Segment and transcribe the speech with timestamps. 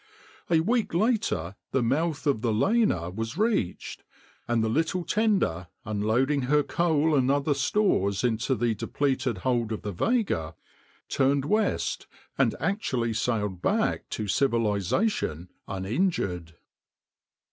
[0.49, 4.03] A week later the mouth of the Lena was reached,
[4.47, 9.83] and the little tender, unloading her coal and other stores into the depleted hold of
[9.83, 10.55] the Vega,
[11.07, 16.55] turned west, and actually sailed back to civilization uninjured.